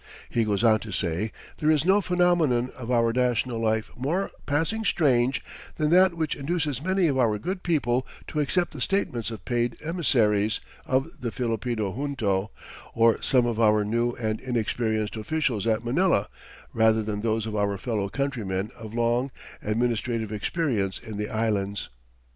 He 0.31 0.45
goes 0.45 0.63
on 0.63 0.79
to 0.79 0.91
say, 0.91 1.31
"There 1.59 1.69
is 1.69 1.85
no 1.85 2.01
phenomenon 2.01 2.71
of 2.75 2.89
our 2.89 3.13
national 3.13 3.59
life 3.59 3.91
more 3.95 4.31
passing 4.47 4.83
strange 4.83 5.43
than 5.75 5.91
that 5.91 6.15
which 6.15 6.35
induces 6.35 6.81
many 6.81 7.05
of 7.05 7.19
our 7.19 7.37
good 7.37 7.61
people 7.61 8.07
to 8.29 8.39
accept 8.39 8.73
the 8.73 8.81
statements 8.81 9.29
of 9.29 9.45
paid 9.45 9.77
emissaries 9.83 10.59
of 10.87 11.21
the 11.21 11.31
Filipino 11.31 11.93
junto, 11.95 12.49
or 12.95 13.21
some 13.21 13.45
of 13.45 13.59
our 13.59 13.85
new 13.85 14.13
and 14.13 14.41
inexperienced 14.41 15.15
officials 15.17 15.67
at 15.67 15.85
Manila, 15.85 16.29
rather 16.73 17.03
than 17.03 17.21
those 17.21 17.45
of 17.45 17.55
our 17.55 17.77
fellow 17.77 18.09
countrymen 18.09 18.71
of 18.75 18.95
long 18.95 19.29
administrative 19.61 20.31
experience 20.31 20.97
in 20.97 21.17
the 21.17 21.29
Islands.... 21.29 21.89